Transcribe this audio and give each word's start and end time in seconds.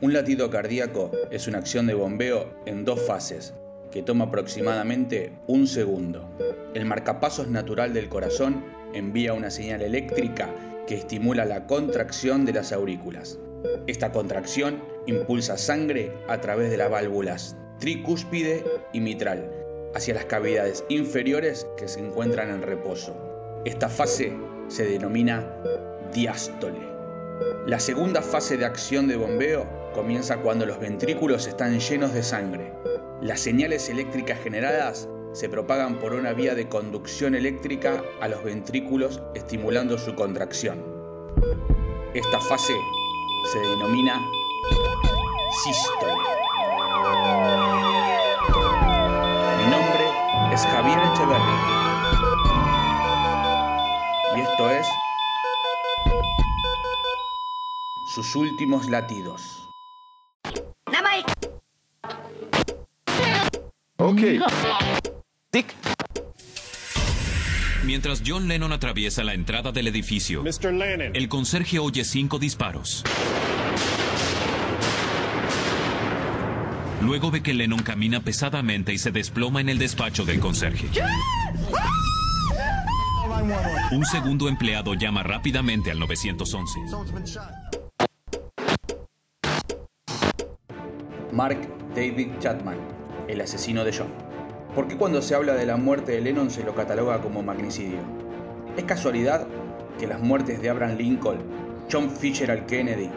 Un 0.00 0.12
latido 0.12 0.48
cardíaco 0.48 1.10
es 1.32 1.48
una 1.48 1.58
acción 1.58 1.88
de 1.88 1.94
bombeo 1.94 2.54
en 2.66 2.84
dos 2.84 3.04
fases, 3.04 3.52
que 3.90 4.00
toma 4.00 4.26
aproximadamente 4.26 5.32
un 5.48 5.66
segundo. 5.66 6.30
El 6.74 6.84
marcapasos 6.84 7.48
natural 7.48 7.92
del 7.92 8.08
corazón 8.08 8.64
envía 8.94 9.32
una 9.32 9.50
señal 9.50 9.82
eléctrica 9.82 10.50
que 10.86 10.94
estimula 10.94 11.44
la 11.44 11.66
contracción 11.66 12.44
de 12.44 12.52
las 12.52 12.70
aurículas. 12.70 13.40
Esta 13.88 14.12
contracción 14.12 14.84
impulsa 15.06 15.56
sangre 15.56 16.12
a 16.28 16.40
través 16.40 16.70
de 16.70 16.76
las 16.76 16.90
válvulas 16.90 17.56
tricúspide 17.80 18.64
y 18.92 19.00
mitral 19.00 19.50
hacia 19.96 20.14
las 20.14 20.26
cavidades 20.26 20.84
inferiores 20.88 21.66
que 21.76 21.88
se 21.88 21.98
encuentran 21.98 22.50
en 22.50 22.62
reposo. 22.62 23.16
Esta 23.64 23.88
fase 23.88 24.32
se 24.68 24.84
denomina 24.84 25.44
diástole. 26.12 26.86
La 27.66 27.78
segunda 27.78 28.22
fase 28.22 28.56
de 28.56 28.64
acción 28.64 29.08
de 29.08 29.16
bombeo 29.16 29.66
comienza 29.98 30.36
cuando 30.36 30.64
los 30.64 30.78
ventrículos 30.78 31.48
están 31.48 31.80
llenos 31.80 32.14
de 32.14 32.22
sangre. 32.22 32.72
Las 33.20 33.40
señales 33.40 33.88
eléctricas 33.88 34.38
generadas 34.38 35.08
se 35.32 35.48
propagan 35.48 35.98
por 35.98 36.12
una 36.12 36.32
vía 36.32 36.54
de 36.54 36.68
conducción 36.68 37.34
eléctrica 37.34 38.04
a 38.20 38.28
los 38.28 38.44
ventrículos 38.44 39.20
estimulando 39.34 39.98
su 39.98 40.14
contracción. 40.14 40.84
Esta 42.14 42.40
fase 42.42 42.74
se 43.52 43.58
denomina 43.58 44.24
sístole. 45.64 46.12
Mi 49.56 49.64
nombre 49.64 50.54
es 50.54 50.60
Javier 50.60 50.98
Echeverri 51.12 51.56
y 54.36 54.40
esto 54.42 54.70
es 54.70 54.86
sus 58.06 58.36
últimos 58.36 58.88
latidos. 58.88 59.67
Ok. 64.08 64.20
Dick. 65.52 65.74
Mientras 67.84 68.22
John 68.26 68.48
Lennon 68.48 68.72
atraviesa 68.72 69.22
la 69.22 69.34
entrada 69.34 69.70
del 69.70 69.86
edificio, 69.86 70.42
Mr. 70.42 70.72
Lennon. 70.72 71.14
el 71.14 71.28
conserje 71.28 71.78
oye 71.78 72.04
cinco 72.04 72.38
disparos. 72.38 73.04
Luego 77.02 77.30
ve 77.30 77.42
que 77.42 77.52
Lennon 77.52 77.80
camina 77.82 78.20
pesadamente 78.20 78.94
y 78.94 78.98
se 78.98 79.10
desploma 79.10 79.60
en 79.60 79.68
el 79.68 79.78
despacho 79.78 80.24
del 80.24 80.40
conserje. 80.40 80.88
Un 83.92 84.06
segundo 84.06 84.48
empleado 84.48 84.94
llama 84.94 85.22
rápidamente 85.22 85.90
al 85.90 85.98
911. 85.98 86.80
Mark 91.32 91.58
David 91.94 92.28
Chapman, 92.40 92.78
el 93.28 93.40
asesino 93.40 93.84
de 93.84 93.92
John. 93.96 94.08
¿Por 94.74 94.88
qué 94.88 94.96
cuando 94.96 95.22
se 95.22 95.34
habla 95.34 95.54
de 95.54 95.66
la 95.66 95.76
muerte 95.76 96.12
de 96.12 96.20
Lennon 96.20 96.50
se 96.50 96.64
lo 96.64 96.74
cataloga 96.74 97.20
como 97.20 97.42
magnicidio? 97.42 97.98
¿Es 98.76 98.84
casualidad 98.84 99.46
que 99.98 100.06
las 100.06 100.20
muertes 100.20 100.60
de 100.62 100.70
Abraham 100.70 100.96
Lincoln, 100.96 101.38
John 101.90 102.10
Fitzgerald 102.10 102.66
Kennedy, 102.66 103.10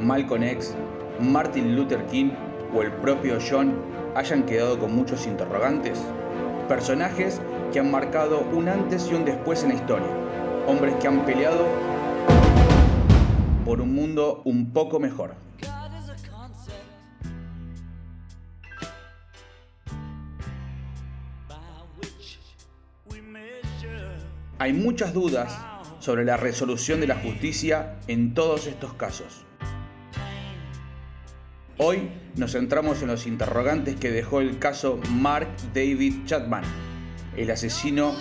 Malcolm 0.00 0.42
X, 0.42 0.74
Martin 1.20 1.76
Luther 1.76 2.04
King 2.06 2.30
o 2.74 2.82
el 2.82 2.92
propio 2.92 3.38
John 3.38 3.74
hayan 4.14 4.44
quedado 4.44 4.78
con 4.78 4.94
muchos 4.94 5.26
interrogantes? 5.26 5.98
Personajes 6.68 7.40
que 7.72 7.80
han 7.80 7.90
marcado 7.90 8.46
un 8.52 8.68
antes 8.68 9.08
y 9.10 9.14
un 9.14 9.24
después 9.24 9.62
en 9.62 9.70
la 9.70 9.74
historia. 9.74 10.08
Hombres 10.66 10.94
que 11.00 11.08
han 11.08 11.24
peleado 11.24 11.66
por 13.64 13.80
un 13.80 13.94
mundo 13.94 14.42
un 14.44 14.72
poco 14.72 15.00
mejor. 15.00 15.47
Hay 24.60 24.72
muchas 24.72 25.14
dudas 25.14 25.56
sobre 26.00 26.24
la 26.24 26.36
resolución 26.36 27.00
de 27.00 27.06
la 27.06 27.14
justicia 27.14 27.96
en 28.08 28.34
todos 28.34 28.66
estos 28.66 28.92
casos. 28.94 29.44
Hoy 31.76 32.10
nos 32.34 32.52
centramos 32.52 33.00
en 33.02 33.06
los 33.06 33.28
interrogantes 33.28 33.94
que 33.94 34.10
dejó 34.10 34.40
el 34.40 34.58
caso 34.58 34.98
Mark 35.10 35.46
David 35.72 36.24
Chapman, 36.26 36.64
el 37.36 37.52
asesino 37.52 38.16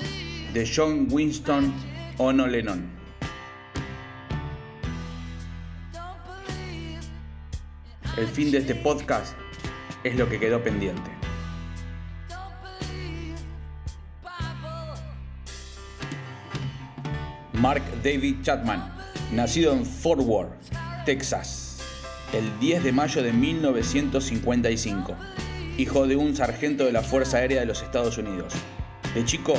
de 0.53 0.71
John 0.71 1.07
Winston 1.09 1.73
Ono 2.19 2.45
Lennon. 2.45 2.85
El 8.15 8.27
fin 8.27 8.51
de 8.51 8.59
este 8.59 8.75
podcast 8.75 9.35
es 10.03 10.15
lo 10.15 10.29
que 10.29 10.39
quedó 10.39 10.63
pendiente. 10.63 11.16
Mark 17.61 17.81
David 18.03 18.35
Chapman, 18.43 18.93
nacido 19.31 19.73
en 19.73 19.83
Fort 19.83 20.21
Worth, 20.21 20.51
Texas, 21.05 21.77
el 22.31 22.59
10 22.59 22.83
de 22.83 22.91
mayo 22.91 23.23
de 23.23 23.33
1955, 23.33 25.15
hijo 25.79 26.05
de 26.05 26.15
un 26.15 26.35
sargento 26.35 26.85
de 26.85 26.91
la 26.91 27.01
Fuerza 27.01 27.37
Aérea 27.37 27.61
de 27.61 27.65
los 27.65 27.81
Estados 27.81 28.19
Unidos. 28.19 28.53
De 29.15 29.25
chico, 29.25 29.55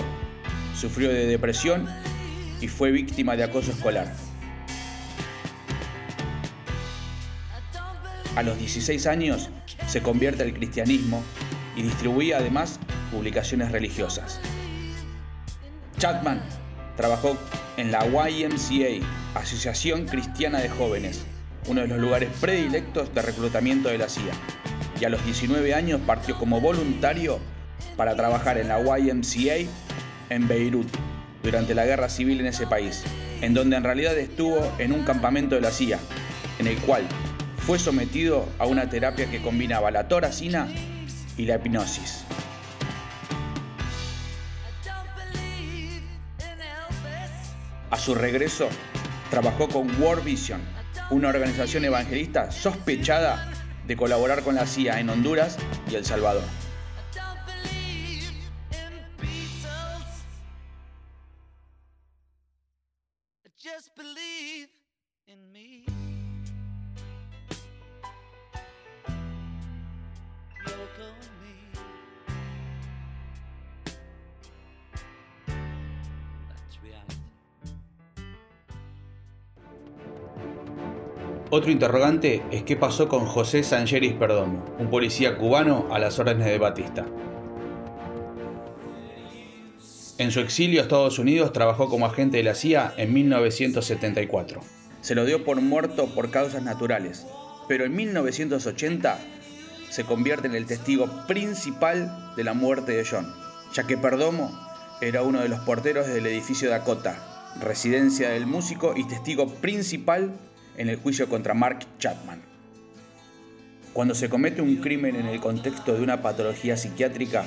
sufrió 0.78 1.08
de 1.08 1.26
depresión 1.26 1.88
y 2.60 2.68
fue 2.68 2.92
víctima 2.92 3.34
de 3.34 3.42
acoso 3.42 3.72
escolar. 3.72 4.14
A 8.36 8.42
los 8.44 8.56
16 8.60 9.08
años 9.08 9.50
se 9.88 10.02
convierte 10.02 10.44
al 10.44 10.54
cristianismo 10.54 11.24
y 11.74 11.82
distribuía 11.82 12.38
además 12.38 12.78
publicaciones 13.10 13.72
religiosas. 13.72 14.38
Chapman 15.98 16.40
trabajó 16.96 17.36
en 17.78 17.92
la 17.92 18.04
YMCA, 18.04 19.06
Asociación 19.34 20.04
Cristiana 20.06 20.58
de 20.58 20.68
Jóvenes, 20.68 21.24
uno 21.68 21.82
de 21.82 21.86
los 21.86 21.98
lugares 21.98 22.28
predilectos 22.40 23.14
de 23.14 23.22
reclutamiento 23.22 23.88
de 23.88 23.98
la 23.98 24.08
CIA, 24.08 24.32
y 25.00 25.04
a 25.04 25.08
los 25.08 25.24
19 25.24 25.72
años 25.74 26.00
partió 26.04 26.36
como 26.36 26.60
voluntario 26.60 27.38
para 27.96 28.16
trabajar 28.16 28.58
en 28.58 28.66
la 28.66 28.80
YMCA 28.80 29.70
en 30.28 30.48
Beirut 30.48 30.88
durante 31.44 31.72
la 31.76 31.86
guerra 31.86 32.08
civil 32.08 32.40
en 32.40 32.46
ese 32.46 32.66
país, 32.66 33.04
en 33.42 33.54
donde 33.54 33.76
en 33.76 33.84
realidad 33.84 34.18
estuvo 34.18 34.58
en 34.78 34.92
un 34.92 35.04
campamento 35.04 35.54
de 35.54 35.60
la 35.60 35.70
CIA, 35.70 36.00
en 36.58 36.66
el 36.66 36.78
cual 36.78 37.04
fue 37.58 37.78
sometido 37.78 38.48
a 38.58 38.66
una 38.66 38.90
terapia 38.90 39.30
que 39.30 39.40
combinaba 39.40 39.92
la 39.92 40.08
toracina 40.08 40.66
y 41.36 41.44
la 41.44 41.56
hipnosis. 41.56 42.24
A 47.90 47.96
su 47.96 48.14
regreso, 48.14 48.68
trabajó 49.30 49.68
con 49.68 50.00
World 50.00 50.22
Vision, 50.22 50.60
una 51.10 51.28
organización 51.28 51.86
evangelista 51.86 52.50
sospechada 52.50 53.50
de 53.86 53.96
colaborar 53.96 54.42
con 54.42 54.56
la 54.56 54.66
CIA 54.66 55.00
en 55.00 55.08
Honduras 55.08 55.56
y 55.90 55.94
El 55.94 56.04
Salvador. 56.04 56.44
Otro 81.50 81.70
interrogante 81.70 82.42
es 82.50 82.62
qué 82.64 82.76
pasó 82.76 83.08
con 83.08 83.24
José 83.24 83.62
Sangeris 83.62 84.12
Perdomo, 84.12 84.66
un 84.78 84.90
policía 84.90 85.38
cubano 85.38 85.86
a 85.90 85.98
las 85.98 86.18
órdenes 86.18 86.44
de 86.44 86.58
Batista. 86.58 87.06
En 90.18 90.30
su 90.30 90.40
exilio 90.40 90.80
a 90.80 90.82
Estados 90.82 91.18
Unidos 91.18 91.54
trabajó 91.54 91.88
como 91.88 92.04
agente 92.04 92.36
de 92.36 92.42
la 92.42 92.54
CIA 92.54 92.92
en 92.98 93.14
1974. 93.14 94.60
Se 95.00 95.14
lo 95.14 95.24
dio 95.24 95.42
por 95.42 95.58
muerto 95.62 96.08
por 96.14 96.30
causas 96.30 96.62
naturales, 96.62 97.26
pero 97.66 97.86
en 97.86 97.96
1980 97.96 99.18
se 99.88 100.04
convierte 100.04 100.48
en 100.48 100.54
el 100.54 100.66
testigo 100.66 101.08
principal 101.26 102.34
de 102.36 102.44
la 102.44 102.52
muerte 102.52 102.92
de 102.92 103.06
John, 103.10 103.32
ya 103.72 103.86
que 103.86 103.96
Perdomo 103.96 104.50
era 105.00 105.22
uno 105.22 105.40
de 105.40 105.48
los 105.48 105.60
porteros 105.60 106.08
del 106.08 106.26
edificio 106.26 106.68
Dakota, 106.68 107.54
residencia 107.58 108.28
del 108.28 108.44
músico 108.44 108.92
y 108.94 109.08
testigo 109.08 109.48
principal 109.48 110.34
en 110.78 110.88
el 110.88 110.96
juicio 110.96 111.28
contra 111.28 111.54
Mark 111.54 111.80
Chapman. 111.98 112.40
Cuando 113.92 114.14
se 114.14 114.30
comete 114.30 114.62
un 114.62 114.76
crimen 114.76 115.16
en 115.16 115.26
el 115.26 115.40
contexto 115.40 115.92
de 115.92 116.02
una 116.02 116.22
patología 116.22 116.76
psiquiátrica, 116.76 117.44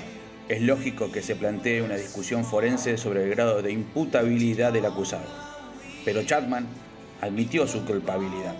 es 0.50 0.62
lógico 0.62 1.12
que 1.13 1.24
se 1.24 1.38
plantee 1.38 1.81
una 1.81 1.95
discusión 1.95 2.44
forense 2.44 2.98
sobre 2.98 3.24
el 3.24 3.30
grado 3.30 3.62
de 3.62 3.72
imputabilidad 3.72 4.74
del 4.74 4.86
acusado. 4.86 5.24
Pero 6.04 6.24
Chapman 6.24 6.68
admitió 7.22 7.66
su 7.68 7.86
culpabilidad. 7.86 8.54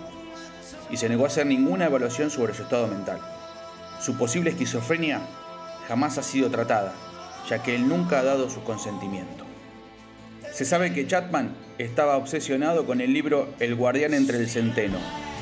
y 0.90 0.98
se 0.98 1.08
negó 1.08 1.24
a 1.24 1.28
hacer 1.28 1.46
ninguna 1.46 1.86
evaluación 1.86 2.28
sobre 2.28 2.52
su 2.52 2.64
estado 2.64 2.86
mental. 2.86 3.18
Su 3.98 4.18
posible 4.18 4.50
esquizofrenia 4.50 5.22
jamás 5.88 6.18
ha 6.18 6.22
sido 6.22 6.50
tratada, 6.50 6.92
ya 7.48 7.62
que 7.62 7.74
él 7.74 7.88
nunca 7.88 8.20
ha 8.20 8.22
dado 8.22 8.50
su 8.50 8.62
consentimiento. 8.62 9.46
Se 10.52 10.66
sabe 10.66 10.92
que 10.92 11.06
Chapman 11.06 11.50
estaba 11.78 12.18
obsesionado 12.18 12.84
con 12.84 13.00
el 13.00 13.14
libro 13.14 13.54
El 13.58 13.74
guardián 13.74 14.12
entre 14.12 14.36
el 14.36 14.50
centeno. 14.50 14.98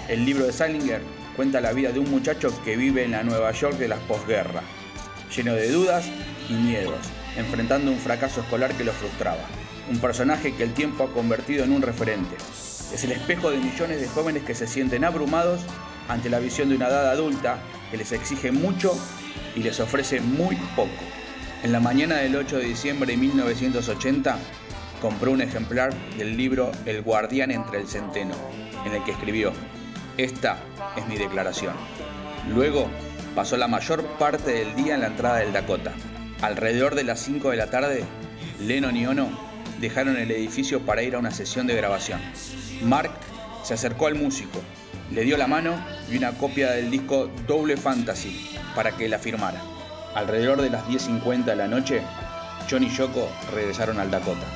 El 0.08 0.24
libro 0.24 0.46
de 0.46 0.52
Salinger 0.52 1.00
cuenta 1.34 1.60
la 1.60 1.72
vida 1.72 1.90
de 1.90 1.98
un 1.98 2.08
muchacho 2.08 2.52
que 2.64 2.76
vive 2.76 3.02
en 3.02 3.10
la 3.10 3.24
Nueva 3.24 3.50
York 3.50 3.76
de 3.76 3.88
la 3.88 3.96
posguerra, 3.96 4.62
lleno 5.34 5.54
de 5.54 5.68
dudas 5.68 6.06
y 6.48 6.52
miedos, 6.52 7.00
enfrentando 7.36 7.90
un 7.90 7.98
fracaso 7.98 8.40
escolar 8.40 8.72
que 8.74 8.84
lo 8.84 8.92
frustraba. 8.92 9.42
Un 9.90 9.98
personaje 9.98 10.54
que 10.54 10.62
el 10.62 10.74
tiempo 10.74 11.02
ha 11.02 11.12
convertido 11.12 11.64
en 11.64 11.72
un 11.72 11.82
referente. 11.82 12.36
Es 12.94 13.02
el 13.02 13.10
espejo 13.10 13.50
de 13.50 13.58
millones 13.58 14.00
de 14.00 14.06
jóvenes 14.06 14.44
que 14.44 14.54
se 14.54 14.68
sienten 14.68 15.04
abrumados 15.04 15.60
ante 16.08 16.30
la 16.30 16.38
visión 16.38 16.68
de 16.68 16.76
una 16.76 16.86
edad 16.86 17.10
adulta 17.10 17.58
que 17.90 17.96
les 17.96 18.12
exige 18.12 18.52
mucho 18.52 18.96
y 19.56 19.64
les 19.64 19.80
ofrece 19.80 20.20
muy 20.20 20.54
poco. 20.76 21.02
En 21.64 21.72
la 21.72 21.80
mañana 21.80 22.18
del 22.18 22.36
8 22.36 22.58
de 22.58 22.64
diciembre 22.64 23.10
de 23.10 23.18
1980, 23.18 24.38
compró 25.00 25.32
un 25.32 25.40
ejemplar 25.40 25.92
del 26.16 26.36
libro 26.36 26.70
El 26.86 27.02
guardián 27.02 27.50
entre 27.50 27.80
el 27.80 27.88
centeno, 27.88 28.34
en 28.84 28.92
el 28.92 29.02
que 29.04 29.12
escribió, 29.12 29.52
esta 30.16 30.58
es 30.96 31.06
mi 31.06 31.16
declaración. 31.16 31.74
Luego 32.54 32.88
pasó 33.34 33.56
la 33.56 33.68
mayor 33.68 34.04
parte 34.18 34.52
del 34.52 34.74
día 34.76 34.94
en 34.94 35.00
la 35.00 35.06
entrada 35.06 35.38
del 35.38 35.52
Dakota. 35.52 35.92
Alrededor 36.42 36.94
de 36.94 37.04
las 37.04 37.20
5 37.20 37.50
de 37.50 37.56
la 37.56 37.70
tarde, 37.70 38.04
Lennon 38.60 38.96
y 38.96 39.06
Ono 39.06 39.28
dejaron 39.80 40.16
el 40.16 40.30
edificio 40.30 40.80
para 40.80 41.02
ir 41.02 41.14
a 41.14 41.18
una 41.18 41.30
sesión 41.30 41.66
de 41.66 41.74
grabación. 41.74 42.20
Mark 42.82 43.12
se 43.62 43.74
acercó 43.74 44.06
al 44.06 44.14
músico, 44.14 44.60
le 45.10 45.24
dio 45.24 45.36
la 45.36 45.46
mano 45.46 45.74
y 46.10 46.16
una 46.16 46.32
copia 46.32 46.72
del 46.72 46.90
disco 46.90 47.30
Double 47.46 47.76
Fantasy 47.76 48.58
para 48.74 48.92
que 48.92 49.08
la 49.08 49.18
firmara. 49.18 49.60
Alrededor 50.14 50.60
de 50.60 50.70
las 50.70 50.86
10.50 50.86 51.44
de 51.44 51.56
la 51.56 51.68
noche, 51.68 52.02
John 52.70 52.82
y 52.82 52.90
Yoko 52.90 53.28
regresaron 53.54 54.00
al 54.00 54.10
Dakota. 54.10 54.46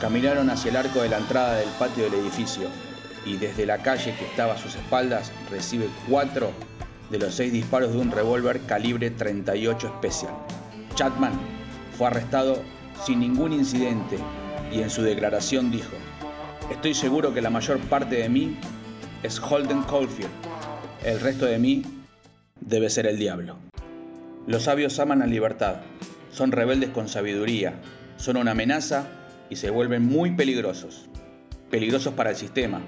Caminaron 0.00 0.48
hacia 0.48 0.70
el 0.70 0.76
arco 0.78 1.02
de 1.02 1.10
la 1.10 1.18
entrada 1.18 1.56
del 1.56 1.68
patio 1.78 2.04
del 2.04 2.14
edificio 2.14 2.68
y 3.26 3.36
desde 3.36 3.66
la 3.66 3.82
calle 3.82 4.14
que 4.18 4.24
estaba 4.24 4.54
a 4.54 4.58
sus 4.58 4.74
espaldas 4.74 5.30
recibe 5.50 5.90
cuatro 6.08 6.52
de 7.10 7.18
los 7.18 7.34
seis 7.34 7.52
disparos 7.52 7.92
de 7.92 7.98
un 7.98 8.10
revólver 8.10 8.62
calibre 8.62 9.10
38 9.10 9.96
Special. 9.98 10.32
Chapman 10.94 11.34
fue 11.98 12.06
arrestado 12.06 12.62
sin 13.04 13.20
ningún 13.20 13.52
incidente 13.52 14.16
y 14.72 14.80
en 14.80 14.88
su 14.88 15.02
declaración 15.02 15.70
dijo, 15.70 15.92
estoy 16.70 16.94
seguro 16.94 17.34
que 17.34 17.42
la 17.42 17.50
mayor 17.50 17.78
parte 17.80 18.16
de 18.16 18.30
mí 18.30 18.56
es 19.22 19.38
Holden 19.38 19.82
Caulfield, 19.82 20.30
el 21.04 21.20
resto 21.20 21.44
de 21.44 21.58
mí 21.58 21.84
debe 22.58 22.88
ser 22.88 23.06
el 23.06 23.18
diablo. 23.18 23.58
Los 24.46 24.62
sabios 24.62 24.98
aman 24.98 25.18
la 25.18 25.26
libertad, 25.26 25.76
son 26.32 26.52
rebeldes 26.52 26.88
con 26.88 27.06
sabiduría, 27.06 27.74
son 28.16 28.38
una 28.38 28.52
amenaza 28.52 29.19
y 29.50 29.56
se 29.56 29.70
vuelven 29.70 30.06
muy 30.06 30.30
peligrosos. 30.30 31.10
Peligrosos 31.70 32.14
para 32.14 32.30
el 32.30 32.36
sistema, 32.36 32.80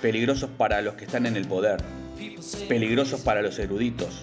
peligrosos 0.00 0.50
para 0.56 0.80
los 0.82 0.94
que 0.94 1.06
están 1.06 1.26
en 1.26 1.36
el 1.36 1.46
poder, 1.46 1.82
peligrosos 2.68 3.20
para 3.22 3.42
los 3.42 3.58
eruditos, 3.58 4.22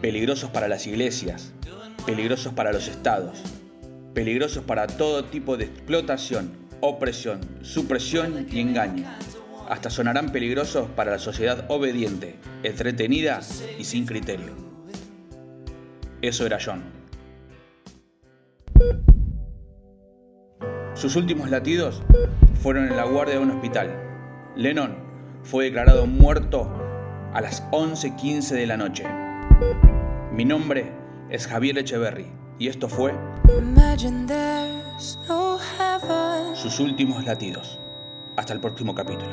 peligrosos 0.00 0.50
para 0.50 0.68
las 0.68 0.86
iglesias, 0.86 1.52
peligrosos 2.06 2.52
para 2.52 2.72
los 2.72 2.88
estados, 2.88 3.42
peligrosos 4.14 4.64
para 4.64 4.86
todo 4.86 5.24
tipo 5.24 5.56
de 5.56 5.64
explotación, 5.64 6.52
opresión, 6.80 7.40
supresión 7.62 8.46
y 8.50 8.60
engaño. 8.60 9.06
Hasta 9.68 9.90
sonarán 9.90 10.32
peligrosos 10.32 10.90
para 10.90 11.12
la 11.12 11.18
sociedad 11.18 11.64
obediente, 11.68 12.36
entretenida 12.62 13.40
y 13.78 13.84
sin 13.84 14.04
criterio. 14.04 14.54
Eso 16.20 16.46
era 16.46 16.58
John. 16.62 17.01
Sus 20.94 21.16
últimos 21.16 21.48
latidos 21.50 22.02
fueron 22.60 22.88
en 22.88 22.96
la 22.96 23.04
guardia 23.04 23.36
de 23.36 23.40
un 23.40 23.50
hospital. 23.50 23.90
Lennon 24.56 24.96
fue 25.42 25.64
declarado 25.64 26.06
muerto 26.06 26.70
a 27.32 27.40
las 27.40 27.64
11.15 27.70 28.50
de 28.50 28.66
la 28.66 28.76
noche. 28.76 29.04
Mi 30.32 30.44
nombre 30.44 30.92
es 31.30 31.46
Javier 31.46 31.78
Echeverry 31.78 32.26
y 32.58 32.68
esto 32.68 32.88
fue 32.88 33.14
sus 36.54 36.78
últimos 36.78 37.24
latidos. 37.24 37.80
Hasta 38.36 38.52
el 38.52 38.60
próximo 38.60 38.94
capítulo. 38.94 39.32